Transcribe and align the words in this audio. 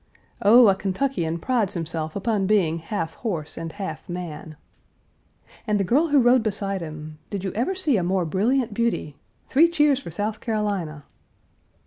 "Oh, 0.41 0.67
a 0.67 0.73
Kentuckian 0.73 1.37
prides 1.37 1.75
himself 1.75 2.15
upon 2.15 2.47
being 2.47 2.79
half 2.79 3.13
horse 3.13 3.55
and 3.55 3.71
half 3.73 4.09
man!" 4.09 4.55
"And 5.67 5.79
the 5.79 5.83
girl 5.83 6.07
who 6.07 6.19
rode 6.19 6.41
beside 6.41 6.81
him. 6.81 7.19
Did 7.29 7.43
you 7.43 7.53
ever 7.53 7.75
see 7.75 7.97
a 7.97 8.03
more 8.03 8.25
brilliant 8.25 8.73
beauty? 8.73 9.15
Three 9.47 9.67
cheers 9.67 9.99
for 9.99 10.09
South 10.09 10.39
Carolina!!" 10.39 11.03